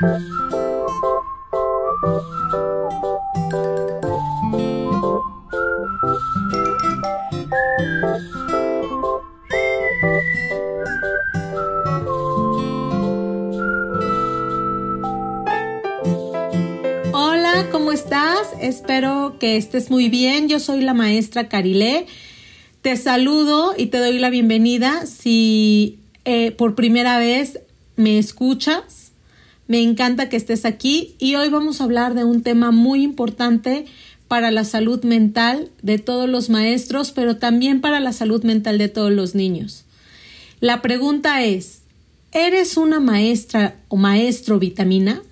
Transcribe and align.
Hola, 0.00 0.08
¿cómo 17.70 17.92
estás? 17.92 18.38
Espero 18.58 19.36
que 19.38 19.58
estés 19.58 19.90
muy 19.90 20.08
bien. 20.08 20.48
Yo 20.48 20.60
soy 20.60 20.80
la 20.80 20.94
maestra 20.94 21.50
Carilé. 21.50 22.06
Te 22.80 22.96
saludo 22.96 23.74
y 23.76 23.88
te 23.88 23.98
doy 23.98 24.18
la 24.18 24.30
bienvenida 24.30 25.04
si 25.04 25.98
eh, 26.24 26.52
por 26.52 26.74
primera 26.74 27.18
vez 27.18 27.60
me 27.96 28.18
escuchas. 28.18 29.10
Me 29.70 29.80
encanta 29.80 30.28
que 30.28 30.36
estés 30.36 30.64
aquí 30.64 31.14
y 31.20 31.36
hoy 31.36 31.48
vamos 31.48 31.80
a 31.80 31.84
hablar 31.84 32.14
de 32.14 32.24
un 32.24 32.42
tema 32.42 32.72
muy 32.72 33.04
importante 33.04 33.86
para 34.26 34.50
la 34.50 34.64
salud 34.64 35.04
mental 35.04 35.70
de 35.80 35.98
todos 35.98 36.28
los 36.28 36.50
maestros, 36.50 37.12
pero 37.12 37.36
también 37.36 37.80
para 37.80 38.00
la 38.00 38.12
salud 38.12 38.42
mental 38.42 38.78
de 38.78 38.88
todos 38.88 39.12
los 39.12 39.36
niños. 39.36 39.84
La 40.58 40.82
pregunta 40.82 41.44
es, 41.44 41.82
¿eres 42.32 42.76
una 42.76 42.98
maestra 42.98 43.76
o 43.86 43.96
maestro 43.96 44.58
vitamina? 44.58 45.22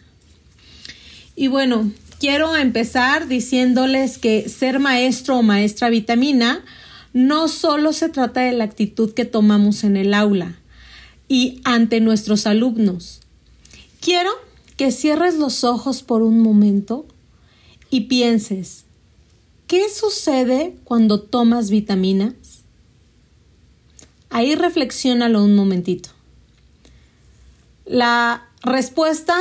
Y 1.35 1.49
bueno, 1.49 1.91
quiero 2.21 2.55
empezar 2.55 3.27
diciéndoles 3.27 4.19
que 4.19 4.49
ser 4.49 4.79
maestro 4.79 5.39
o 5.39 5.43
maestra 5.43 5.91
vitamina 5.91 6.65
no 7.13 7.49
solo 7.49 7.93
se 7.93 8.09
trata 8.09 8.43
de 8.43 8.53
la 8.53 8.63
actitud 8.63 9.15
que 9.15 9.25
tomamos 9.25 9.83
en 9.83 9.97
el 9.97 10.15
aula 10.15 10.61
y 11.27 11.61
ante 11.65 11.99
nuestros 11.99 12.47
alumnos. 12.47 13.23
Quiero 14.01 14.31
que 14.77 14.93
cierres 14.93 15.37
los 15.37 15.65
ojos 15.65 16.03
por 16.03 16.23
un 16.23 16.41
momento 16.41 17.07
y 17.91 18.03
pienses, 18.03 18.85
¿qué 19.67 19.89
sucede 19.89 20.77
cuando 20.85 21.21
tomas 21.21 21.71
vitaminas? 21.71 22.35
Ahí 24.31 24.55
reflexiónalo 24.55 25.43
un 25.43 25.57
momentito. 25.57 26.11
La 27.87 28.49
respuesta 28.63 29.37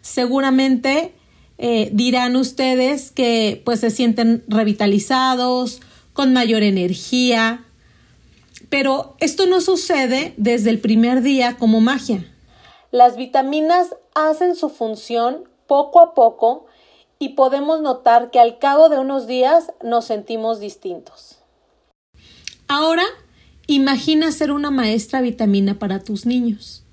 seguramente 0.00 1.12
eh, 1.58 1.90
dirán 1.92 2.36
ustedes 2.36 3.10
que 3.10 3.62
pues 3.64 3.80
se 3.80 3.90
sienten 3.90 4.42
revitalizados, 4.48 5.80
con 6.14 6.32
mayor 6.32 6.62
energía. 6.62 7.64
Pero 8.70 9.16
esto 9.20 9.46
no 9.46 9.60
sucede 9.60 10.32
desde 10.38 10.70
el 10.70 10.78
primer 10.78 11.22
día 11.22 11.56
como 11.58 11.80
magia. 11.80 12.24
Las 12.94 13.16
vitaminas 13.16 13.96
hacen 14.14 14.54
su 14.54 14.68
función 14.68 15.48
poco 15.66 15.98
a 15.98 16.14
poco 16.14 16.66
y 17.18 17.30
podemos 17.30 17.80
notar 17.80 18.30
que 18.30 18.38
al 18.38 18.60
cabo 18.60 18.88
de 18.88 19.00
unos 19.00 19.26
días 19.26 19.72
nos 19.82 20.04
sentimos 20.04 20.60
distintos. 20.60 21.38
Ahora, 22.68 23.02
imagina 23.66 24.30
ser 24.30 24.52
una 24.52 24.70
maestra 24.70 25.22
vitamina 25.22 25.76
para 25.80 26.04
tus 26.04 26.24
niños. 26.24 26.84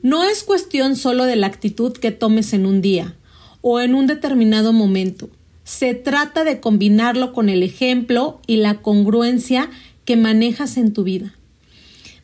No 0.00 0.24
es 0.24 0.42
cuestión 0.42 0.96
solo 0.96 1.24
de 1.24 1.36
la 1.36 1.48
actitud 1.48 1.92
que 1.92 2.12
tomes 2.12 2.54
en 2.54 2.64
un 2.64 2.80
día 2.80 3.14
o 3.60 3.80
en 3.80 3.94
un 3.94 4.06
determinado 4.06 4.72
momento. 4.72 5.28
Se 5.64 5.92
trata 5.92 6.44
de 6.44 6.60
combinarlo 6.60 7.34
con 7.34 7.50
el 7.50 7.62
ejemplo 7.62 8.40
y 8.46 8.56
la 8.56 8.80
congruencia 8.80 9.68
que 10.06 10.16
manejas 10.16 10.78
en 10.78 10.94
tu 10.94 11.02
vida, 11.02 11.34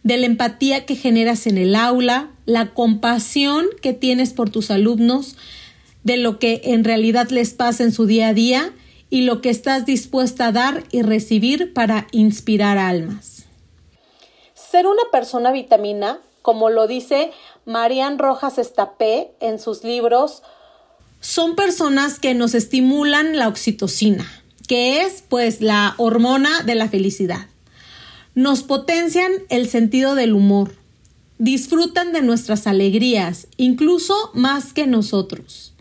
de 0.03 0.17
la 0.17 0.25
empatía 0.25 0.87
que 0.87 0.97
generas 0.97 1.47
en 1.47 1.59
el 1.59 1.75
aula, 1.75 2.32
la 2.45 2.75
compasión 2.75 3.67
que 3.81 3.93
tienes 3.93 4.33
por 4.33 4.51
tus 4.51 4.71
alumnos, 4.71 5.37
de 6.05 6.17
lo 6.17 6.39
que 6.39 6.61
en 6.65 6.85
realidad 6.85 7.31
les 7.31 7.55
pasa 7.55 7.85
en 7.85 7.93
su 7.93 8.07
día 8.07 8.29
a 8.29 8.35
día 8.35 8.73
y 9.11 9.23
lo 9.23 9.41
que 9.41 9.51
estás 9.51 9.87
dispuesta 9.87 10.47
a 10.47 10.53
dar 10.53 10.85
y 10.91 11.03
recibir 11.03 11.73
para 11.73 12.07
inspirar 12.13 12.79
almas. 12.79 13.45
Ser 14.55 14.87
una 14.87 15.03
persona 15.13 15.53
vitamina, 15.53 16.19
como 16.41 16.71
lo 16.71 16.87
dice 16.87 17.31
Marian 17.65 18.19
Rojas 18.19 18.59
Estapé 18.59 19.33
en 19.41 19.59
sus 19.59 19.85
libros 19.85 20.43
son 21.23 21.55
personas 21.55 22.19
que 22.19 22.35
nos 22.35 22.53
estimulan 22.53 23.37
la 23.37 23.47
oxitocina, 23.47 24.27
que 24.67 25.03
es 25.03 25.23
pues 25.29 25.61
la 25.61 25.95
hormona 25.97 26.65
de 26.65 26.75
la 26.75 26.89
felicidad. 26.89 27.47
Nos 28.35 28.65
potencian 28.65 29.31
el 29.49 29.69
sentido 29.69 30.17
del 30.17 30.33
humor, 30.33 30.75
disfrutan 31.43 32.13
de 32.13 32.23
nuestras 32.23 32.69
alegrías, 32.69 33.49
incluso 33.57 34.15
más 34.33 34.73
que 34.73 34.87
nosotros. 34.87 35.75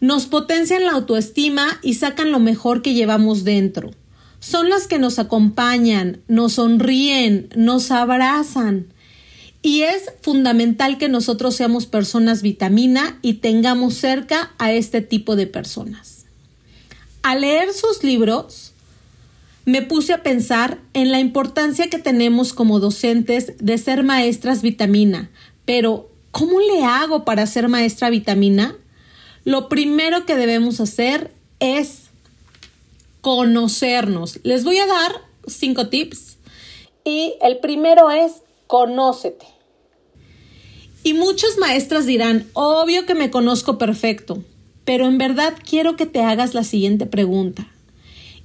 Nos 0.00 0.26
potencian 0.26 0.84
la 0.84 0.90
autoestima 0.90 1.78
y 1.82 1.94
sacan 1.94 2.32
lo 2.32 2.40
mejor 2.40 2.82
que 2.82 2.92
llevamos 2.92 3.44
dentro. 3.44 3.92
Son 4.40 4.68
las 4.68 4.88
que 4.88 4.98
nos 4.98 5.20
acompañan, 5.20 6.20
nos 6.26 6.54
sonríen, 6.54 7.48
nos 7.54 7.92
abrazan, 7.92 8.88
y 9.62 9.82
es 9.82 10.10
fundamental 10.20 10.98
que 10.98 11.08
nosotros 11.08 11.54
seamos 11.54 11.86
personas 11.86 12.42
vitamina 12.42 13.20
y 13.22 13.34
tengamos 13.34 13.94
cerca 13.94 14.52
a 14.58 14.72
este 14.72 15.00
tipo 15.00 15.36
de 15.36 15.46
personas. 15.46 16.24
Al 17.22 17.42
leer 17.42 17.72
sus 17.72 18.02
libros, 18.02 18.72
me 19.66 19.82
puse 19.82 20.12
a 20.12 20.22
pensar 20.22 20.78
en 20.94 21.10
la 21.10 21.18
importancia 21.18 21.90
que 21.90 21.98
tenemos 21.98 22.54
como 22.54 22.78
docentes 22.78 23.52
de 23.58 23.76
ser 23.78 24.04
maestras 24.04 24.62
vitamina, 24.62 25.28
pero 25.64 26.08
¿cómo 26.30 26.60
le 26.60 26.84
hago 26.84 27.24
para 27.24 27.46
ser 27.46 27.68
maestra 27.68 28.08
vitamina? 28.08 28.76
Lo 29.44 29.68
primero 29.68 30.24
que 30.24 30.36
debemos 30.36 30.80
hacer 30.80 31.32
es 31.58 32.04
conocernos. 33.20 34.38
Les 34.44 34.62
voy 34.62 34.78
a 34.78 34.86
dar 34.86 35.20
cinco 35.48 35.88
tips 35.88 36.38
y 37.04 37.34
el 37.42 37.58
primero 37.58 38.12
es 38.12 38.34
conócete. 38.68 39.46
Y 41.02 41.14
muchas 41.14 41.58
maestras 41.58 42.06
dirán, 42.06 42.46
obvio 42.52 43.04
que 43.04 43.16
me 43.16 43.30
conozco 43.30 43.78
perfecto, 43.78 44.44
pero 44.84 45.06
en 45.06 45.18
verdad 45.18 45.54
quiero 45.68 45.96
que 45.96 46.06
te 46.06 46.20
hagas 46.20 46.54
la 46.54 46.62
siguiente 46.62 47.06
pregunta. 47.06 47.66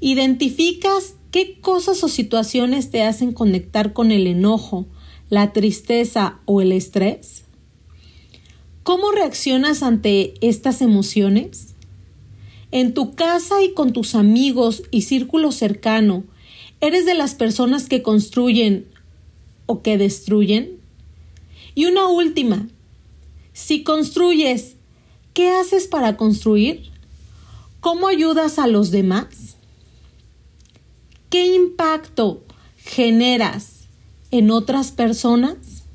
¿Identificas 0.03 1.13
qué 1.29 1.59
cosas 1.61 2.03
o 2.03 2.07
situaciones 2.07 2.89
te 2.89 3.03
hacen 3.03 3.33
conectar 3.33 3.93
con 3.93 4.11
el 4.11 4.25
enojo, 4.25 4.87
la 5.29 5.53
tristeza 5.53 6.39
o 6.45 6.59
el 6.59 6.71
estrés? 6.71 7.43
¿Cómo 8.81 9.11
reaccionas 9.11 9.83
ante 9.83 10.33
estas 10.41 10.81
emociones? 10.81 11.75
En 12.71 12.95
tu 12.95 13.13
casa 13.13 13.61
y 13.63 13.73
con 13.75 13.93
tus 13.93 14.15
amigos 14.15 14.81
y 14.89 15.03
círculo 15.03 15.51
cercano, 15.51 16.23
¿eres 16.79 17.05
de 17.05 17.13
las 17.13 17.35
personas 17.35 17.87
que 17.87 18.01
construyen 18.01 18.87
o 19.67 19.83
que 19.83 19.99
destruyen? 19.99 20.79
Y 21.75 21.85
una 21.85 22.07
última, 22.07 22.67
si 23.53 23.83
construyes, 23.83 24.77
¿qué 25.35 25.51
haces 25.51 25.85
para 25.85 26.17
construir? 26.17 26.89
¿Cómo 27.81 28.07
ayudas 28.07 28.57
a 28.57 28.65
los 28.65 28.89
demás? 28.89 29.50
¿Qué 31.31 31.47
impacto 31.55 32.43
generas 32.77 33.85
en 34.29 34.51
otras 34.51 34.91
personas? 34.91 35.85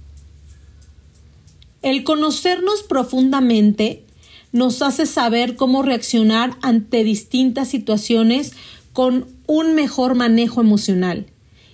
El 1.83 2.03
conocernos 2.03 2.83
profundamente 2.83 4.03
nos 4.51 4.83
hace 4.83 5.07
saber 5.07 5.55
cómo 5.55 5.83
reaccionar 5.83 6.57
ante 6.63 7.05
distintas 7.05 7.69
situaciones 7.69 8.55
con 8.93 9.29
un 9.47 9.77
mejor 9.77 10.17
manejo 10.17 10.61
emocional 10.61 11.27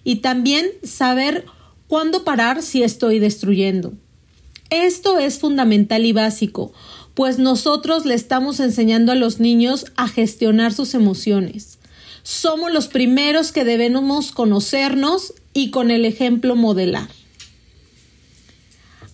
y 0.04 0.16
también 0.16 0.66
saber 0.82 1.46
¿Cuándo 1.92 2.24
parar 2.24 2.62
si 2.62 2.82
estoy 2.82 3.18
destruyendo? 3.18 3.92
Esto 4.70 5.18
es 5.18 5.38
fundamental 5.38 6.06
y 6.06 6.12
básico, 6.12 6.72
pues 7.12 7.38
nosotros 7.38 8.06
le 8.06 8.15
estamos 8.15 8.60
enseñando 8.60 9.12
a 9.12 9.15
los 9.15 9.41
niños 9.41 9.84
a 9.97 10.08
gestionar 10.08 10.72
sus 10.72 10.94
emociones. 10.94 11.78
Somos 12.22 12.72
los 12.72 12.89
primeros 12.89 13.53
que 13.53 13.65
debemos 13.65 14.33
conocernos 14.33 15.34
y 15.53 15.71
con 15.71 15.91
el 15.91 16.04
ejemplo 16.04 16.54
modelar. 16.57 17.09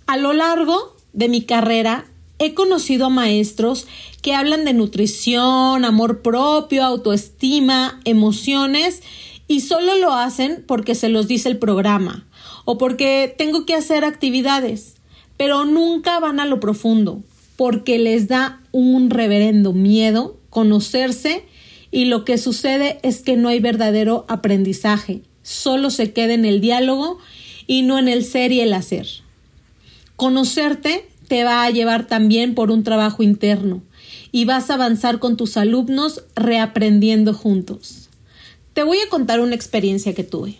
A 0.06 0.16
lo 0.16 0.32
largo 0.32 0.96
de 1.12 1.28
mi 1.28 1.42
carrera 1.42 2.06
he 2.38 2.54
conocido 2.54 3.06
a 3.06 3.10
maestros 3.10 3.86
que 4.22 4.34
hablan 4.34 4.64
de 4.64 4.72
nutrición, 4.72 5.84
amor 5.84 6.22
propio, 6.22 6.84
autoestima, 6.84 8.00
emociones 8.04 9.02
y 9.48 9.60
solo 9.60 9.96
lo 9.96 10.12
hacen 10.12 10.64
porque 10.66 10.94
se 10.94 11.08
los 11.08 11.26
dice 11.26 11.48
el 11.48 11.58
programa 11.58 12.26
o 12.64 12.76
porque 12.76 13.34
tengo 13.36 13.64
que 13.64 13.74
hacer 13.74 14.04
actividades, 14.04 14.96
pero 15.38 15.64
nunca 15.64 16.20
van 16.20 16.38
a 16.38 16.44
lo 16.44 16.60
profundo, 16.60 17.22
porque 17.56 17.98
les 17.98 18.28
da 18.28 18.60
un 18.72 19.08
reverendo 19.08 19.72
miedo 19.72 20.36
conocerse 20.50 21.46
y 21.90 22.04
lo 22.06 22.24
que 22.24 22.38
sucede 22.38 22.98
es 23.02 23.22
que 23.22 23.36
no 23.36 23.48
hay 23.48 23.60
verdadero 23.60 24.24
aprendizaje, 24.28 25.22
solo 25.42 25.90
se 25.90 26.12
queda 26.12 26.34
en 26.34 26.44
el 26.44 26.60
diálogo 26.60 27.18
y 27.66 27.82
no 27.82 27.98
en 27.98 28.08
el 28.08 28.24
ser 28.24 28.52
y 28.52 28.60
el 28.60 28.72
hacer. 28.72 29.06
Conocerte 30.16 31.08
te 31.28 31.44
va 31.44 31.64
a 31.64 31.70
llevar 31.70 32.06
también 32.06 32.54
por 32.54 32.70
un 32.70 32.82
trabajo 32.82 33.22
interno 33.22 33.82
y 34.32 34.44
vas 34.44 34.70
a 34.70 34.74
avanzar 34.74 35.18
con 35.18 35.36
tus 35.36 35.56
alumnos 35.56 36.24
reaprendiendo 36.34 37.34
juntos. 37.34 38.08
Te 38.72 38.82
voy 38.82 38.98
a 38.98 39.08
contar 39.08 39.40
una 39.40 39.54
experiencia 39.54 40.14
que 40.14 40.24
tuve. 40.24 40.56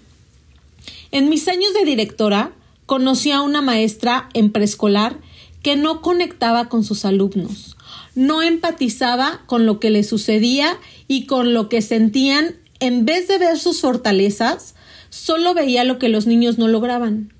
En 1.10 1.28
mis 1.28 1.48
años 1.48 1.72
de 1.74 1.84
directora, 1.84 2.52
conocí 2.86 3.30
a 3.30 3.42
una 3.42 3.62
maestra 3.62 4.28
en 4.34 4.50
preescolar 4.50 5.18
que 5.62 5.76
no 5.76 6.00
conectaba 6.00 6.68
con 6.68 6.84
sus 6.84 7.04
alumnos, 7.04 7.76
no 8.14 8.42
empatizaba 8.42 9.42
con 9.46 9.66
lo 9.66 9.80
que 9.80 9.90
les 9.90 10.08
sucedía 10.08 10.76
y 11.06 11.26
con 11.26 11.54
lo 11.54 11.68
que 11.68 11.82
sentían, 11.82 12.56
en 12.80 13.04
vez 13.04 13.28
de 13.28 13.38
ver 13.38 13.58
sus 13.58 13.80
fortalezas, 13.80 14.74
solo 15.10 15.54
veía 15.54 15.84
lo 15.84 15.98
que 15.98 16.08
los 16.08 16.26
niños 16.26 16.58
no 16.58 16.68
lograban. 16.68 17.32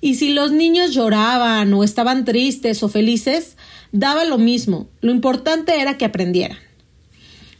Y 0.00 0.14
si 0.14 0.32
los 0.32 0.52
niños 0.52 0.92
lloraban 0.92 1.72
o 1.74 1.84
estaban 1.84 2.24
tristes 2.24 2.82
o 2.82 2.88
felices, 2.88 3.56
daba 3.92 4.24
lo 4.24 4.38
mismo, 4.38 4.88
lo 5.00 5.12
importante 5.12 5.80
era 5.80 5.98
que 5.98 6.06
aprendieran. 6.06 6.58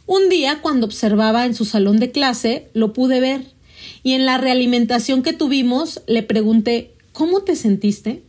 Un 0.07 0.29
día, 0.29 0.59
cuando 0.61 0.87
observaba 0.87 1.45
en 1.45 1.53
su 1.53 1.65
salón 1.65 1.99
de 1.99 2.11
clase, 2.11 2.67
lo 2.73 2.93
pude 2.93 3.19
ver, 3.19 3.45
y 4.03 4.13
en 4.13 4.25
la 4.25 4.37
realimentación 4.37 5.21
que 5.21 5.33
tuvimos 5.33 6.01
le 6.07 6.23
pregunté 6.23 6.91
¿Cómo 7.13 7.41
te 7.41 7.55
sentiste? 7.55 8.23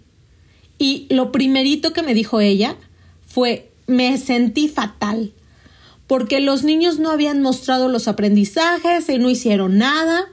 Y 0.79 1.07
lo 1.09 1.33
primerito 1.33 1.93
que 1.93 2.03
me 2.03 2.15
dijo 2.15 2.41
ella 2.41 2.77
fue 3.27 3.71
me 3.93 4.19
sentí 4.19 4.69
fatal, 4.69 5.33
porque 6.07 6.41
los 6.41 6.65
niños 6.65 6.99
no 6.99 7.11
habían 7.11 7.41
mostrado 7.41 7.89
los 7.89 8.09
aprendizajes 8.09 9.09
y 9.09 9.19
no 9.19 9.31
hicieron 9.31 9.79
nada. 9.79 10.27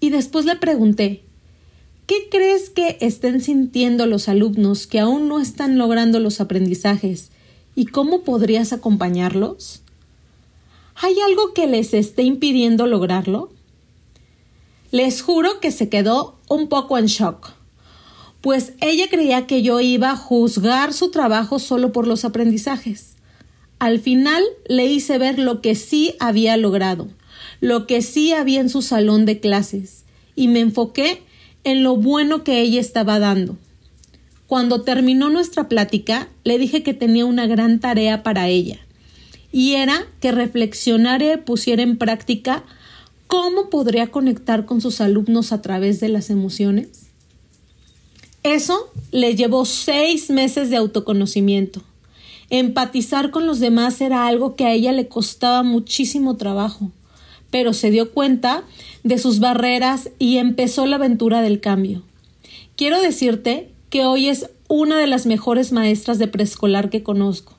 Y 0.00 0.10
después 0.10 0.44
le 0.46 0.56
pregunté, 0.56 1.22
¿qué 2.06 2.28
crees 2.30 2.70
que 2.70 2.96
estén 3.00 3.40
sintiendo 3.40 4.06
los 4.06 4.28
alumnos 4.28 4.86
que 4.86 5.00
aún 5.00 5.28
no 5.28 5.40
están 5.40 5.76
logrando 5.76 6.20
los 6.20 6.40
aprendizajes 6.40 7.30
y 7.74 7.86
cómo 7.86 8.22
podrías 8.22 8.72
acompañarlos? 8.72 9.82
¿Hay 10.94 11.20
algo 11.20 11.52
que 11.52 11.66
les 11.66 11.92
esté 11.92 12.22
impidiendo 12.22 12.86
lograrlo? 12.86 13.50
Les 14.92 15.20
juro 15.20 15.60
que 15.60 15.70
se 15.70 15.88
quedó 15.88 16.38
un 16.48 16.68
poco 16.68 16.96
en 16.96 17.06
shock 17.06 17.52
pues 18.46 18.74
ella 18.80 19.08
creía 19.10 19.44
que 19.48 19.62
yo 19.62 19.80
iba 19.80 20.12
a 20.12 20.16
juzgar 20.16 20.92
su 20.92 21.10
trabajo 21.10 21.58
solo 21.58 21.90
por 21.90 22.06
los 22.06 22.24
aprendizajes. 22.24 23.16
Al 23.80 23.98
final 23.98 24.40
le 24.68 24.86
hice 24.86 25.18
ver 25.18 25.40
lo 25.40 25.60
que 25.60 25.74
sí 25.74 26.14
había 26.20 26.56
logrado, 26.56 27.08
lo 27.60 27.88
que 27.88 28.02
sí 28.02 28.32
había 28.32 28.60
en 28.60 28.68
su 28.68 28.82
salón 28.82 29.26
de 29.26 29.40
clases, 29.40 30.04
y 30.36 30.46
me 30.46 30.60
enfoqué 30.60 31.24
en 31.64 31.82
lo 31.82 31.96
bueno 31.96 32.44
que 32.44 32.60
ella 32.60 32.80
estaba 32.80 33.18
dando. 33.18 33.56
Cuando 34.46 34.82
terminó 34.82 35.28
nuestra 35.28 35.68
plática, 35.68 36.28
le 36.44 36.56
dije 36.56 36.84
que 36.84 36.94
tenía 36.94 37.24
una 37.24 37.48
gran 37.48 37.80
tarea 37.80 38.22
para 38.22 38.46
ella, 38.46 38.78
y 39.50 39.72
era 39.72 40.06
que 40.20 40.30
reflexionara 40.30 41.32
y 41.32 41.36
pusiera 41.38 41.82
en 41.82 41.98
práctica 41.98 42.62
cómo 43.26 43.70
podría 43.70 44.06
conectar 44.12 44.66
con 44.66 44.80
sus 44.80 45.00
alumnos 45.00 45.50
a 45.50 45.62
través 45.62 45.98
de 45.98 46.10
las 46.10 46.30
emociones. 46.30 47.05
Eso 48.46 48.92
le 49.10 49.34
llevó 49.34 49.64
seis 49.64 50.30
meses 50.30 50.70
de 50.70 50.76
autoconocimiento. 50.76 51.82
Empatizar 52.48 53.32
con 53.32 53.44
los 53.44 53.58
demás 53.58 54.00
era 54.00 54.28
algo 54.28 54.54
que 54.54 54.64
a 54.64 54.70
ella 54.70 54.92
le 54.92 55.08
costaba 55.08 55.64
muchísimo 55.64 56.36
trabajo, 56.36 56.92
pero 57.50 57.72
se 57.72 57.90
dio 57.90 58.12
cuenta 58.12 58.62
de 59.02 59.18
sus 59.18 59.40
barreras 59.40 60.10
y 60.20 60.36
empezó 60.36 60.86
la 60.86 60.94
aventura 60.94 61.42
del 61.42 61.58
cambio. 61.58 62.04
Quiero 62.76 63.00
decirte 63.00 63.68
que 63.90 64.04
hoy 64.04 64.28
es 64.28 64.48
una 64.68 64.96
de 64.96 65.08
las 65.08 65.26
mejores 65.26 65.72
maestras 65.72 66.20
de 66.20 66.28
preescolar 66.28 66.88
que 66.88 67.02
conozco. 67.02 67.54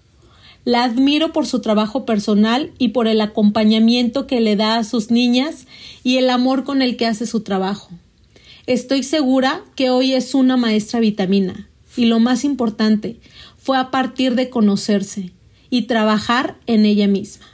La 0.64 0.86
admiro 0.86 1.34
por 1.34 1.48
su 1.48 1.60
trabajo 1.60 2.06
personal 2.06 2.72
y 2.78 2.90
por 2.90 3.08
el 3.08 3.20
acompañamiento 3.20 4.26
que 4.26 4.40
le 4.40 4.56
da 4.56 4.78
a 4.78 4.86
sus 4.86 5.12
niñas 5.12 5.68
y 6.06 6.16
el 6.16 6.30
amor 6.30 6.64
con 6.64 6.82
el 6.82 6.96
que 6.96 7.08
hace 7.08 7.26
su 7.26 7.42
trabajo. 7.42 7.90
Estoy 8.68 9.04
segura 9.04 9.64
que 9.78 9.90
hoy 9.90 10.14
es 10.14 10.36
una 10.36 10.58
maestra 10.58 11.00
vitamina 11.00 11.70
y 11.96 12.04
lo 12.04 12.20
más 12.20 12.44
importante 12.44 13.18
fue 13.56 13.78
a 13.78 13.92
partir 13.92 14.36
de 14.36 14.50
conocerse 14.50 15.32
y 15.70 15.84
trabajar 15.84 16.58
en 16.68 16.86
ella 16.86 17.08
misma. 17.08 17.46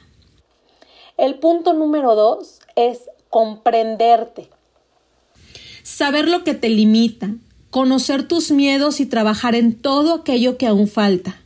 El 1.15 1.35
punto 1.35 1.73
número 1.73 2.15
dos 2.15 2.61
es 2.75 3.01
comprenderte. 3.29 4.49
Saber 5.83 6.27
lo 6.27 6.43
que 6.43 6.55
te 6.55 6.69
limita, 6.69 7.35
conocer 7.69 8.27
tus 8.27 8.49
miedos 8.49 8.99
y 8.99 9.05
trabajar 9.05 9.53
en 9.53 9.75
todo 9.75 10.15
aquello 10.15 10.57
que 10.57 10.65
aún 10.65 10.87
falta. 10.87 11.39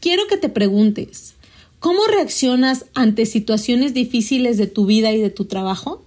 Quiero 0.00 0.26
que 0.26 0.38
te 0.38 0.48
preguntes, 0.48 1.34
¿cómo 1.80 2.00
reaccionas 2.06 2.86
ante 2.94 3.26
situaciones 3.26 3.92
difíciles 3.92 4.56
de 4.56 4.68
tu 4.68 4.86
vida 4.86 5.12
y 5.12 5.20
de 5.20 5.28
tu 5.28 5.44
trabajo? 5.44 6.02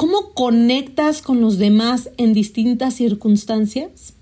¿Cómo 0.00 0.32
conectas 0.32 1.20
con 1.20 1.42
los 1.42 1.58
demás 1.58 2.08
en 2.16 2.32
distintas 2.32 2.94
circunstancias? 2.94 4.14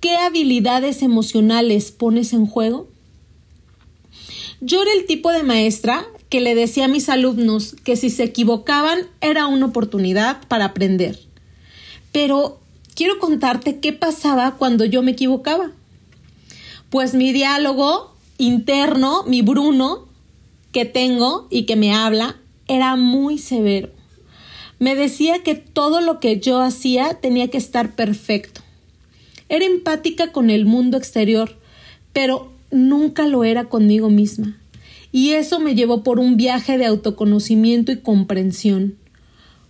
¿Qué 0.00 0.16
habilidades 0.18 1.00
emocionales 1.00 1.92
pones 1.92 2.34
en 2.34 2.44
juego? 2.44 2.86
Yo 4.60 4.82
era 4.82 4.92
el 4.92 5.06
tipo 5.06 5.32
de 5.32 5.44
maestra 5.44 6.04
que 6.28 6.42
le 6.42 6.54
decía 6.54 6.84
a 6.84 6.88
mis 6.88 7.08
alumnos 7.08 7.74
que 7.84 7.96
si 7.96 8.10
se 8.10 8.24
equivocaban 8.24 8.98
era 9.22 9.46
una 9.46 9.64
oportunidad 9.64 10.46
para 10.46 10.66
aprender. 10.66 11.18
Pero 12.12 12.60
quiero 12.94 13.18
contarte 13.18 13.78
qué 13.78 13.94
pasaba 13.94 14.56
cuando 14.58 14.84
yo 14.84 15.00
me 15.00 15.12
equivocaba. 15.12 15.70
Pues 16.90 17.14
mi 17.14 17.32
diálogo 17.32 18.14
interno, 18.36 19.22
mi 19.22 19.40
Bruno, 19.40 20.06
que 20.70 20.84
tengo 20.84 21.46
y 21.48 21.62
que 21.62 21.76
me 21.76 21.94
habla, 21.94 22.36
era 22.68 22.96
muy 22.96 23.38
severo. 23.38 23.99
Me 24.80 24.96
decía 24.96 25.42
que 25.42 25.54
todo 25.54 26.00
lo 26.00 26.20
que 26.20 26.40
yo 26.40 26.60
hacía 26.60 27.18
tenía 27.20 27.48
que 27.48 27.58
estar 27.58 27.94
perfecto. 27.94 28.62
Era 29.50 29.66
empática 29.66 30.32
con 30.32 30.48
el 30.48 30.64
mundo 30.64 30.96
exterior, 30.96 31.58
pero 32.14 32.50
nunca 32.70 33.26
lo 33.26 33.44
era 33.44 33.66
conmigo 33.66 34.08
misma. 34.08 34.58
Y 35.12 35.32
eso 35.32 35.60
me 35.60 35.74
llevó 35.74 36.02
por 36.02 36.18
un 36.18 36.38
viaje 36.38 36.78
de 36.78 36.86
autoconocimiento 36.86 37.92
y 37.92 37.98
comprensión. 37.98 38.96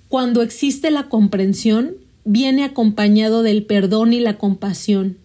Cuando 0.09 0.43
existe 0.43 0.93
la 0.93 1.09
comprensión, 1.09 1.97
viene 2.25 2.63
acompañado 2.63 3.43
del 3.43 3.65
perdón 3.65 4.13
y 4.13 4.21
la 4.21 4.39
compasión. 4.39 5.19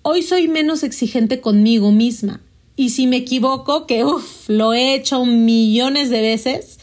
Hoy 0.00 0.22
soy 0.22 0.48
menos 0.48 0.82
exigente 0.84 1.42
conmigo 1.42 1.92
misma, 1.92 2.40
y 2.76 2.90
si 2.90 3.06
me 3.06 3.16
equivoco, 3.16 3.86
que 3.86 4.04
uff, 4.04 4.48
lo 4.48 4.72
he 4.72 4.94
hecho 4.94 5.24
millones 5.26 6.08
de 6.08 6.20
veces, 6.22 6.78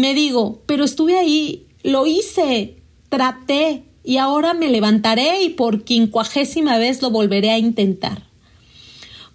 me 0.00 0.14
digo, 0.14 0.62
pero 0.66 0.84
estuve 0.84 1.18
ahí, 1.18 1.66
lo 1.82 2.06
hice, 2.06 2.76
traté 3.08 3.84
y 4.02 4.16
ahora 4.16 4.54
me 4.54 4.68
levantaré 4.68 5.42
y 5.42 5.50
por 5.50 5.84
quincuagésima 5.84 6.78
vez 6.78 7.02
lo 7.02 7.10
volveré 7.10 7.50
a 7.50 7.58
intentar. 7.58 8.24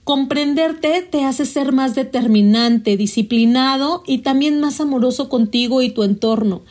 Comprenderte 0.04 1.02
te 1.02 1.24
hace 1.24 1.46
ser 1.46 1.72
más 1.72 1.96
determinante, 1.96 2.96
disciplinado 2.96 4.04
y 4.06 4.20
también 4.20 4.60
más 4.60 4.80
amoroso 4.80 5.30
contigo 5.30 5.82
y 5.82 5.90
tu 5.90 6.04
entorno. 6.04 6.62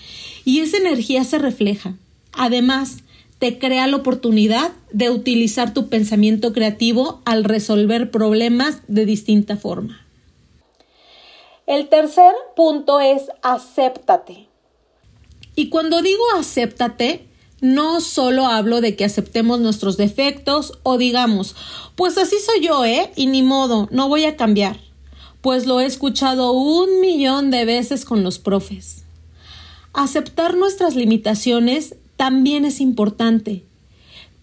Y 0.44 0.60
esa 0.60 0.76
energía 0.76 1.24
se 1.24 1.38
refleja. 1.38 1.94
Además, 2.32 2.98
te 3.40 3.58
crea 3.58 3.86
la 3.88 3.96
oportunidad 3.96 4.72
de 4.92 5.10
utilizar 5.10 5.74
tu 5.74 5.88
pensamiento 5.88 6.52
creativo 6.52 7.22
al 7.24 7.42
resolver 7.42 8.10
problemas 8.12 8.82
de 8.86 9.04
distinta 9.04 9.56
forma. 9.56 10.03
El 11.66 11.88
tercer 11.88 12.32
punto 12.54 13.00
es 13.00 13.22
acéptate. 13.42 14.48
Y 15.56 15.70
cuando 15.70 16.02
digo 16.02 16.22
acéptate, 16.36 17.26
no 17.62 18.02
solo 18.02 18.46
hablo 18.46 18.82
de 18.82 18.96
que 18.96 19.06
aceptemos 19.06 19.60
nuestros 19.60 19.96
defectos 19.96 20.78
o 20.82 20.98
digamos, 20.98 21.56
pues 21.96 22.18
así 22.18 22.36
soy 22.44 22.66
yo, 22.66 22.84
¿eh? 22.84 23.10
Y 23.16 23.26
ni 23.26 23.42
modo, 23.42 23.88
no 23.90 24.08
voy 24.08 24.26
a 24.26 24.36
cambiar. 24.36 24.76
Pues 25.40 25.64
lo 25.64 25.80
he 25.80 25.86
escuchado 25.86 26.52
un 26.52 27.00
millón 27.00 27.50
de 27.50 27.64
veces 27.64 28.04
con 28.04 28.22
los 28.22 28.38
profes. 28.38 29.04
Aceptar 29.94 30.56
nuestras 30.56 30.96
limitaciones 30.96 31.94
también 32.16 32.66
es 32.66 32.80
importante, 32.80 33.64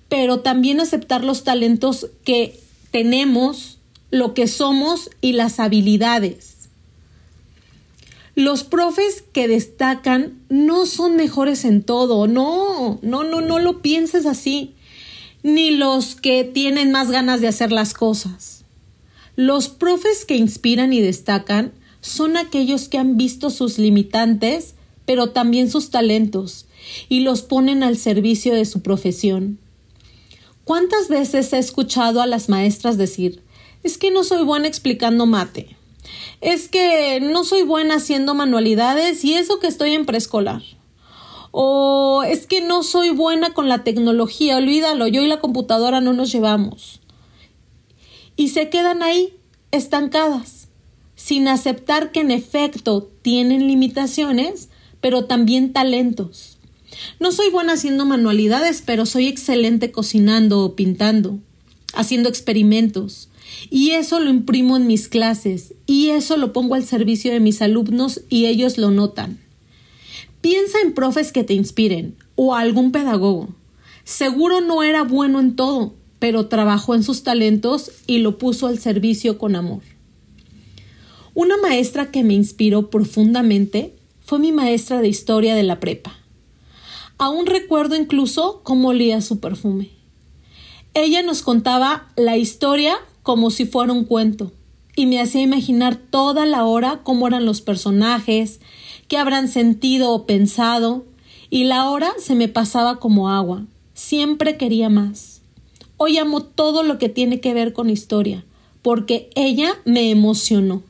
pero 0.10 0.40
también 0.40 0.80
aceptar 0.80 1.24
los 1.24 1.44
talentos 1.44 2.10
que 2.24 2.60
tenemos, 2.90 3.78
lo 4.10 4.34
que 4.34 4.48
somos 4.48 5.12
y 5.22 5.34
las 5.34 5.60
habilidades. 5.60 6.61
Los 8.36 8.64
profes 8.64 9.24
que 9.34 9.48
destacan 9.48 10.40
no 10.48 10.86
son 10.86 11.18
mejores 11.18 11.66
en 11.66 11.84
todo, 11.84 12.28
no, 12.28 13.00
no, 13.02 13.24
no, 13.24 13.42
no 13.42 13.60
lo 13.60 13.82
pienses 13.82 14.26
así, 14.26 14.74
ni 15.44 15.72
los 15.72 16.16
que 16.16 16.46
tienen 16.46 16.92
más 16.92 17.12
ganas 17.12 17.42
de 17.42 17.50
hacer 17.50 17.72
las 17.72 17.94
cosas. 17.94 18.64
Los 19.36 19.68
profes 19.68 20.24
que 20.24 20.36
inspiran 20.38 20.94
y 20.94 21.02
destacan 21.02 21.74
son 22.00 22.38
aquellos 22.38 22.88
que 22.88 22.98
han 22.98 23.18
visto 23.18 23.50
sus 23.50 23.78
limitantes, 23.78 24.76
pero 25.06 25.32
también 25.32 25.70
sus 25.70 25.90
talentos, 25.90 26.68
y 27.10 27.22
los 27.22 27.42
ponen 27.42 27.84
al 27.84 27.98
servicio 27.98 28.54
de 28.54 28.66
su 28.66 28.82
profesión. 28.82 29.60
¿Cuántas 30.64 31.10
veces 31.10 31.52
he 31.52 31.58
escuchado 31.58 32.22
a 32.22 32.28
las 32.28 32.48
maestras 32.48 32.98
decir, 32.98 33.42
es 33.84 33.98
que 33.98 34.12
no 34.12 34.24
soy 34.24 34.46
buena 34.46 34.68
explicando 34.68 35.26
mate? 35.26 35.76
Es 36.42 36.68
que 36.68 37.20
no 37.22 37.44
soy 37.44 37.64
buena 37.64 37.96
haciendo 37.96 38.34
manualidades 38.34 39.24
y 39.24 39.36
eso 39.36 39.60
que 39.60 39.68
estoy 39.68 39.94
en 39.94 40.06
preescolar. 40.06 40.62
O 41.52 42.24
es 42.24 42.48
que 42.48 42.62
no 42.62 42.84
soy 42.84 43.10
buena 43.10 43.54
con 43.54 43.68
la 43.68 43.84
tecnología, 43.84 44.58
olvídalo, 44.58 45.08
yo 45.08 45.22
y 45.22 45.28
la 45.28 45.40
computadora 45.40 46.00
no 46.00 46.14
nos 46.14 46.32
llevamos. 46.32 47.02
Y 48.38 48.50
se 48.50 48.70
quedan 48.70 49.04
ahí, 49.04 49.34
estancadas, 49.72 50.70
sin 51.16 51.48
aceptar 51.48 52.12
que 52.12 52.22
en 52.22 52.32
efecto 52.32 53.10
tienen 53.22 53.68
limitaciones, 53.68 54.70
pero 55.02 55.26
también 55.26 55.74
talentos. 55.74 56.58
No 57.20 57.32
soy 57.32 57.50
buena 57.50 57.74
haciendo 57.74 58.06
manualidades, 58.06 58.82
pero 58.86 59.06
soy 59.06 59.28
excelente 59.28 59.92
cocinando 59.92 60.62
o 60.62 60.76
pintando, 60.76 61.40
haciendo 61.94 62.30
experimentos. 62.30 63.30
Y 63.70 63.92
eso 63.92 64.20
lo 64.20 64.30
imprimo 64.30 64.78
en 64.78 64.88
mis 64.88 65.08
clases 65.08 65.74
y 65.86 66.10
eso 66.10 66.38
lo 66.38 66.54
pongo 66.54 66.76
al 66.76 66.86
servicio 66.86 67.32
de 67.32 67.40
mis 67.40 67.62
alumnos 67.62 68.22
y 68.30 68.46
ellos 68.46 68.78
lo 68.78 68.92
notan. 68.92 69.40
Piensa 70.42 70.80
en 70.84 70.94
profes 70.94 71.32
que 71.32 71.44
te 71.44 71.54
inspiren 71.54 72.16
o 72.36 72.56
algún 72.56 72.92
pedagogo. 72.92 73.50
Seguro 74.04 74.62
no 74.62 74.84
era 74.84 75.04
bueno 75.04 75.40
en 75.40 75.56
todo, 75.56 75.94
pero 76.20 76.48
trabajó 76.48 76.96
en 76.96 77.04
sus 77.04 77.24
talentos 77.24 77.92
y 78.08 78.20
lo 78.20 78.38
puso 78.38 78.68
al 78.68 78.80
servicio 78.80 79.38
con 79.38 79.56
amor. 79.56 79.82
Una 81.34 81.58
maestra 81.58 82.12
que 82.12 82.24
me 82.24 82.34
inspiró 82.34 82.90
profundamente 82.90 83.96
fue 84.20 84.40
mi 84.40 84.52
maestra 84.52 85.02
de 85.02 85.08
historia 85.08 85.56
de 85.56 85.64
la 85.64 85.80
prepa. 85.80 86.18
Aún 87.18 87.46
recuerdo 87.46 87.96
incluso 87.96 88.62
cómo 88.64 88.90
olía 88.90 89.22
su 89.22 89.40
perfume. 89.40 89.90
Ella 90.94 91.22
nos 91.22 91.42
contaba 91.42 92.12
la 92.18 92.36
historia 92.36 92.98
como 93.24 93.52
si 93.52 93.66
fuera 93.66 93.94
un 93.94 94.06
cuento 94.06 94.52
y 94.96 95.06
me 95.06 95.20
hacía 95.20 95.42
imaginar 95.42 95.96
toda 95.96 96.46
la 96.46 96.66
hora 96.66 97.02
cómo 97.04 97.28
eran 97.28 97.46
los 97.46 97.62
personajes, 97.62 98.60
qué 99.08 99.18
habrán 99.18 99.48
sentido 99.48 100.12
o 100.12 100.26
pensado, 100.26 101.06
y 101.50 101.66
la 101.66 101.90
hora 101.90 102.14
se 102.18 102.36
me 102.36 102.48
pasaba 102.48 103.00
como 103.00 103.30
agua. 103.30 103.66
Siempre 103.94 104.58
quería 104.58 104.90
más. 104.90 105.42
Hoy 105.98 106.18
amo 106.18 106.42
todo 106.42 106.84
lo 106.84 106.98
que 106.98 107.10
tiene 107.10 107.40
que 107.40 107.54
ver 107.54 107.74
con 107.74 107.90
historia, 107.90 108.46
porque 108.82 109.30
ella 109.36 109.74
me 109.86 110.10
emocionó. 110.10 110.82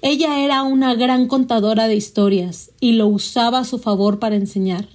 Ella 0.00 0.44
era 0.44 0.62
una 0.62 0.94
gran 0.94 1.26
contadora 1.26 1.88
de 1.88 1.96
historias 1.96 2.70
y 2.80 2.92
lo 2.92 3.08
usaba 3.08 3.58
a 3.58 3.64
su 3.64 3.78
favor 3.78 4.20
para 4.20 4.36
enseñar. 4.36 4.88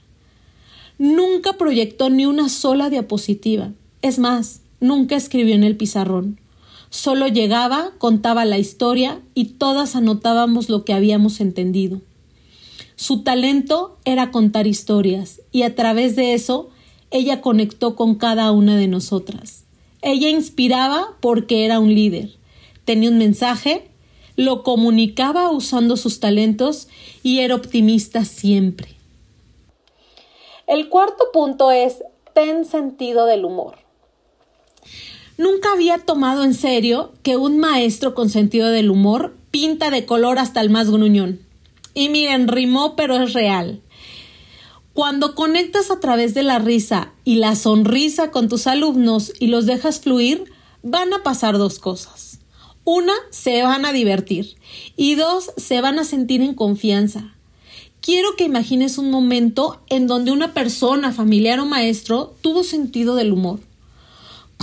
Nunca 0.98 1.54
proyectó 1.54 2.10
ni 2.10 2.26
una 2.26 2.48
sola 2.48 2.90
diapositiva. 2.90 3.72
Es 4.02 4.18
más, 4.18 4.62
nunca 4.84 5.16
escribió 5.16 5.56
en 5.56 5.64
el 5.64 5.78
pizarrón. 5.78 6.40
Solo 6.90 7.28
llegaba, 7.28 7.92
contaba 7.98 8.44
la 8.44 8.60
historia 8.60 9.22
y 9.34 9.46
todas 9.46 9.96
anotábamos 9.96 10.70
lo 10.70 10.84
que 10.84 10.94
habíamos 10.94 11.40
entendido. 11.40 12.02
Su 12.96 13.24
talento 13.24 13.98
era 14.04 14.30
contar 14.30 14.68
historias 14.68 15.42
y 15.52 15.64
a 15.64 15.74
través 15.74 16.16
de 16.16 16.34
eso 16.34 16.70
ella 17.12 17.42
conectó 17.42 17.96
con 17.96 18.16
cada 18.16 18.52
una 18.52 18.76
de 18.76 18.88
nosotras. 18.88 19.64
Ella 20.02 20.30
inspiraba 20.30 21.16
porque 21.22 21.64
era 21.64 21.80
un 21.80 21.96
líder, 21.96 22.32
tenía 22.84 23.10
un 23.10 23.18
mensaje, 23.18 23.88
lo 24.36 24.64
comunicaba 24.64 25.50
usando 25.50 25.96
sus 25.96 26.20
talentos 26.20 26.90
y 27.24 27.40
era 27.40 27.56
optimista 27.56 28.26
siempre. 28.26 28.90
El 30.68 30.90
cuarto 30.90 31.26
punto 31.32 31.72
es 31.72 32.04
ten 32.34 32.66
sentido 32.66 33.26
del 33.26 33.46
humor. 33.46 33.83
Nunca 35.38 35.72
había 35.72 35.98
tomado 35.98 36.44
en 36.44 36.54
serio 36.54 37.14
que 37.24 37.38
un 37.38 37.60
maestro 37.60 38.14
con 38.14 38.30
sentido 38.30 38.70
del 38.70 38.90
humor 38.90 39.36
pinta 39.52 39.90
de 39.90 40.06
color 40.06 40.40
hasta 40.40 40.62
el 40.62 40.70
más 40.70 40.90
gruñón. 40.90 41.40
Y 41.94 42.10
miren, 42.10 42.48
rimó, 42.48 42.96
pero 42.96 43.16
es 43.22 43.34
real. 43.34 43.82
Cuando 44.94 45.36
conectas 45.36 45.92
a 45.92 46.00
través 46.00 46.34
de 46.34 46.44
la 46.44 46.60
risa 46.60 47.14
y 47.24 47.36
la 47.36 47.56
sonrisa 47.56 48.32
con 48.32 48.48
tus 48.48 48.68
alumnos 48.68 49.34
y 49.40 49.48
los 49.48 49.66
dejas 49.66 50.00
fluir, 50.00 50.46
van 50.84 51.14
a 51.14 51.24
pasar 51.24 51.58
dos 51.58 51.80
cosas. 51.80 52.40
Una, 52.84 53.14
se 53.32 53.64
van 53.64 53.86
a 53.86 53.94
divertir. 53.94 54.56
Y 54.96 55.16
dos, 55.16 55.52
se 55.58 55.82
van 55.82 56.00
a 56.00 56.04
sentir 56.04 56.42
en 56.42 56.54
confianza 56.54 57.34
quiero 58.04 58.36
que 58.36 58.44
imagines 58.44 58.98
un 58.98 59.10
momento 59.10 59.82
en 59.90 60.06
donde 60.08 60.32
una 60.32 60.54
persona, 60.54 61.12
familiar 61.14 61.60
o 61.62 61.66
maestro, 61.66 62.36
tuvo 62.42 62.64
sentido 62.64 63.16
del 63.16 63.32
humor. 63.32 63.62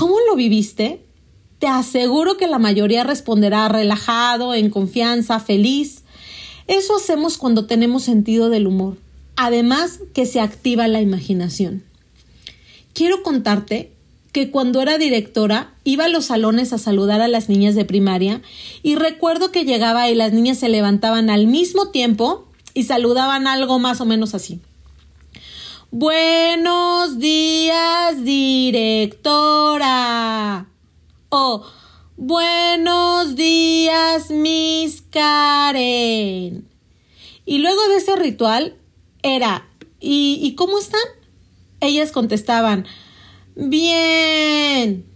¿Cómo 0.00 0.16
lo 0.26 0.34
viviste? 0.34 1.04
Te 1.58 1.66
aseguro 1.66 2.38
que 2.38 2.46
la 2.46 2.58
mayoría 2.58 3.04
responderá 3.04 3.68
relajado, 3.68 4.54
en 4.54 4.70
confianza, 4.70 5.40
feliz. 5.40 6.04
Eso 6.66 6.96
hacemos 6.96 7.36
cuando 7.36 7.66
tenemos 7.66 8.04
sentido 8.04 8.48
del 8.48 8.66
humor. 8.66 8.96
Además 9.36 10.00
que 10.14 10.24
se 10.24 10.40
activa 10.40 10.88
la 10.88 11.02
imaginación. 11.02 11.82
Quiero 12.94 13.22
contarte 13.22 13.92
que 14.32 14.50
cuando 14.50 14.80
era 14.80 14.96
directora 14.96 15.74
iba 15.84 16.06
a 16.06 16.08
los 16.08 16.24
salones 16.24 16.72
a 16.72 16.78
saludar 16.78 17.20
a 17.20 17.28
las 17.28 17.50
niñas 17.50 17.74
de 17.74 17.84
primaria 17.84 18.40
y 18.82 18.94
recuerdo 18.94 19.52
que 19.52 19.66
llegaba 19.66 20.08
y 20.08 20.14
las 20.14 20.32
niñas 20.32 20.56
se 20.56 20.70
levantaban 20.70 21.28
al 21.28 21.46
mismo 21.46 21.88
tiempo 21.90 22.48
y 22.72 22.84
saludaban 22.84 23.46
algo 23.46 23.78
más 23.78 24.00
o 24.00 24.06
menos 24.06 24.34
así. 24.34 24.62
Buenos 25.92 27.18
días, 27.18 28.22
directora. 28.22 29.48
O 31.30 31.66
buenos 32.16 33.34
días, 33.34 34.30
Miss 34.30 35.02
Karen. 35.10 36.68
Y 37.44 37.58
luego 37.58 37.88
de 37.88 37.96
ese 37.96 38.14
ritual 38.14 38.76
era, 39.24 39.66
¿y, 39.98 40.38
¿y 40.40 40.54
cómo 40.54 40.78
están? 40.78 41.00
Ellas 41.80 42.12
contestaban, 42.12 42.86
bien. 43.56 45.06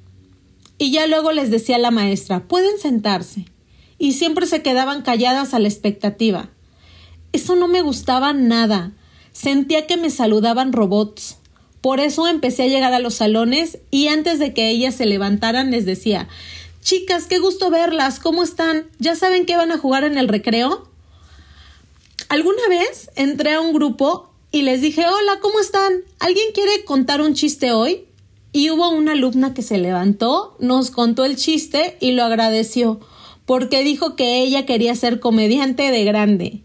Y 0.76 0.90
ya 0.90 1.06
luego 1.06 1.30
les 1.30 1.52
decía 1.52 1.78
la 1.78 1.92
maestra, 1.92 2.48
pueden 2.48 2.80
sentarse. 2.80 3.44
Y 3.96 4.14
siempre 4.14 4.46
se 4.46 4.62
quedaban 4.62 5.02
calladas 5.02 5.54
a 5.54 5.60
la 5.60 5.68
expectativa. 5.68 6.50
Eso 7.30 7.54
no 7.54 7.68
me 7.68 7.80
gustaba 7.80 8.32
nada. 8.32 8.90
Sentía 9.34 9.88
que 9.88 9.96
me 9.96 10.10
saludaban 10.10 10.72
robots. 10.72 11.38
Por 11.80 11.98
eso 11.98 12.28
empecé 12.28 12.62
a 12.62 12.68
llegar 12.68 12.94
a 12.94 13.00
los 13.00 13.14
salones 13.14 13.78
y 13.90 14.06
antes 14.06 14.38
de 14.38 14.54
que 14.54 14.70
ellas 14.70 14.94
se 14.94 15.06
levantaran 15.06 15.72
les 15.72 15.84
decía 15.84 16.28
Chicas, 16.82 17.26
qué 17.26 17.40
gusto 17.40 17.68
verlas. 17.68 18.20
¿Cómo 18.20 18.44
están? 18.44 18.86
¿Ya 19.00 19.16
saben 19.16 19.44
qué 19.44 19.56
van 19.56 19.72
a 19.72 19.78
jugar 19.78 20.04
en 20.04 20.18
el 20.18 20.28
recreo? 20.28 20.88
Alguna 22.28 22.62
vez 22.68 23.10
entré 23.16 23.54
a 23.54 23.60
un 23.60 23.72
grupo 23.72 24.30
y 24.52 24.62
les 24.62 24.80
dije 24.80 25.04
Hola, 25.04 25.40
¿cómo 25.42 25.58
están? 25.58 25.94
¿Alguien 26.20 26.46
quiere 26.54 26.84
contar 26.84 27.20
un 27.20 27.34
chiste 27.34 27.72
hoy? 27.72 28.04
Y 28.52 28.70
hubo 28.70 28.88
una 28.90 29.12
alumna 29.12 29.52
que 29.52 29.62
se 29.62 29.78
levantó, 29.78 30.56
nos 30.60 30.92
contó 30.92 31.24
el 31.24 31.34
chiste 31.34 31.96
y 31.98 32.12
lo 32.12 32.22
agradeció, 32.22 33.00
porque 33.46 33.82
dijo 33.82 34.14
que 34.14 34.42
ella 34.42 34.64
quería 34.64 34.94
ser 34.94 35.18
comediante 35.18 35.90
de 35.90 36.04
grande. 36.04 36.62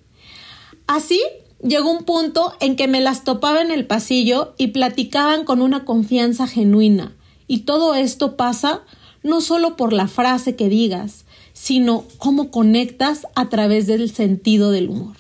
Así 0.85 1.19
llegó 1.61 1.91
un 1.91 2.03
punto 2.03 2.53
en 2.59 2.75
que 2.75 2.87
me 2.87 3.01
las 3.01 3.23
topaba 3.23 3.61
en 3.61 3.71
el 3.71 3.85
pasillo 3.85 4.53
y 4.57 4.67
platicaban 4.67 5.45
con 5.45 5.61
una 5.61 5.85
confianza 5.85 6.47
genuina. 6.47 7.15
Y 7.47 7.59
todo 7.59 7.95
esto 7.95 8.37
pasa 8.37 8.83
no 9.23 9.41
solo 9.41 9.75
por 9.75 9.93
la 9.93 10.07
frase 10.07 10.55
que 10.55 10.69
digas, 10.69 11.25
sino 11.53 12.05
cómo 12.17 12.51
conectas 12.51 13.27
a 13.35 13.49
través 13.49 13.87
del 13.87 14.11
sentido 14.11 14.71
del 14.71 14.89
humor. 14.89 15.17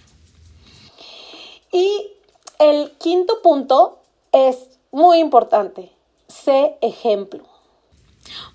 Y 1.71 1.89
el 2.59 2.91
quinto 2.97 3.41
punto 3.41 3.99
es 4.31 4.57
muy 4.91 5.19
importante. 5.19 5.91
Sé 6.27 6.75
ejemplo. 6.81 7.43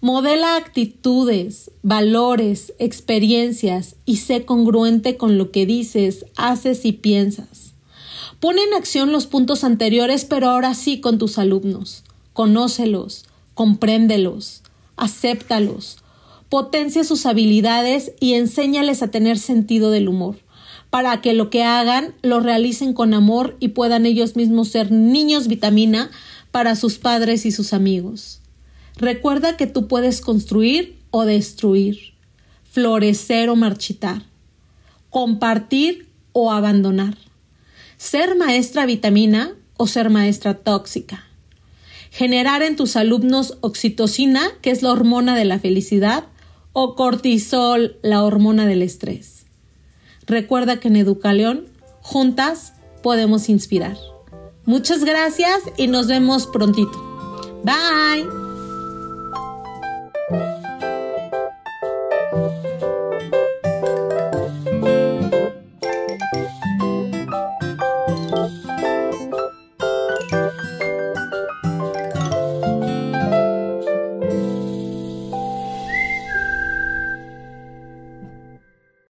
Modela 0.01 0.57
actitudes, 0.57 1.71
valores, 1.83 2.75
experiencias 2.79 3.97
y 4.05 4.19
sé 4.19 4.45
congruente 4.45 5.17
con 5.17 5.39
lo 5.39 5.51
que 5.51 5.67
dices, 5.67 6.27
haces 6.37 6.85
y 6.85 6.93
piensas. 6.93 7.74
Pon 8.45 8.59
en 8.59 8.75
acción 8.75 9.11
los 9.11 9.27
puntos 9.27 9.65
anteriores, 9.65 10.27
pero 10.27 10.51
ahora 10.51 10.75
sí 10.75 11.01
con 11.01 11.17
tus 11.17 11.39
alumnos. 11.39 12.05
Conócelos, 12.35 13.25
compréndelos, 13.55 14.61
acéptalos, 14.99 15.97
potencia 16.51 17.05
sus 17.05 17.25
habilidades 17.25 18.13
y 18.21 18.35
enséñales 18.35 19.03
a 19.03 19.09
tener 19.09 19.39
sentido 19.39 19.91
del 19.91 20.11
humor, 20.11 20.37
para 20.91 21.23
que 21.23 21.33
lo 21.33 21.49
que 21.49 21.65
hagan 21.65 22.13
lo 22.21 22.39
realicen 22.41 22.93
con 22.93 23.15
amor 23.15 23.57
y 23.61 23.69
puedan 23.69 24.05
ellos 24.05 24.37
mismos 24.37 24.69
ser 24.69 24.93
niños 24.93 25.49
vitamina 25.49 26.11
para 26.51 26.77
sus 26.77 26.99
padres 26.99 27.47
y 27.47 27.51
sus 27.51 27.73
amigos. 27.73 28.43
Recuerda 28.99 29.57
que 29.57 29.67
tú 29.67 29.89
puedes 29.89 30.21
construir 30.21 30.99
o 31.11 31.25
destruir, 31.25 32.13
florecer 32.71 33.49
o 33.49 33.57
marchitar, 33.57 34.21
compartir 35.09 36.09
o 36.35 36.53
abandonar, 36.53 37.17
ser 37.97 38.37
maestra 38.37 38.87
vitamina 38.87 39.55
o 39.77 39.87
ser 39.87 40.11
maestra 40.11 40.55
tóxica, 40.55 41.25
generar 42.11 42.63
en 42.63 42.77
tus 42.77 42.97
alumnos 42.97 43.59
oxitocina, 43.61 44.51
que 44.63 44.71
es 44.71 44.83
la 44.83 44.93
hormona 44.93 45.37
de 45.37 45.45
la 45.45 45.59
felicidad, 45.59 46.25
o 46.73 46.97
cortisol, 46.97 47.97
la 48.03 48.23
hormona 48.23 48.67
del 48.67 48.83
estrés. 48.83 49.47
Recuerda 50.27 50.81
que 50.81 50.89
en 50.89 50.97
Educaleón, 50.97 51.67
juntas, 52.01 52.75
podemos 53.03 53.49
inspirar. 53.49 53.97
Muchas 54.65 55.05
gracias 55.05 55.61
y 55.77 55.87
nos 55.87 56.07
vemos 56.09 56.47
prontito. 56.47 57.61
Bye. 57.65 58.44